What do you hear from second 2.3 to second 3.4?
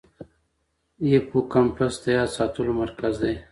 ساتلو مرکز دی.